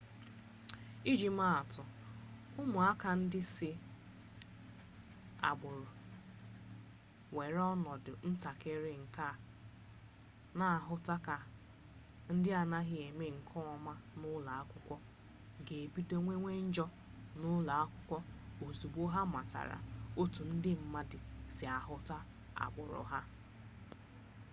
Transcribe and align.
iji 1.11 1.29
maa 1.37 1.53
atụ 1.61 1.83
ụmụaka 2.61 3.09
ndị 3.21 3.41
si 3.53 3.69
agbụrụ 5.49 5.85
nwere 7.31 7.59
ọnọdụ 7.73 8.11
ntakịrị 8.29 8.93
nke 9.03 9.21
a 9.31 9.33
na-ahụta 10.57 11.15
ka 11.25 11.35
ndị 12.33 12.49
na-anaghị 12.53 12.97
eme 13.07 13.25
nke 13.37 13.57
ọma 13.73 13.93
n'ụlọ 14.19 14.51
akwụkwọ 14.61 14.95
ga-ebido 15.65 16.17
mewe 16.27 16.51
njọ 16.67 16.85
n'ụlọ 17.39 17.71
akwụkwọ 17.83 18.17
ozugbo 18.65 19.01
ha 19.13 19.21
matara 19.33 19.77
otu 20.21 20.41
ndị 20.53 20.71
mmadụ 20.81 21.17
si 21.55 21.63
ahụta 21.77 22.17
agbụrụ 22.63 23.01
ha 23.11 23.19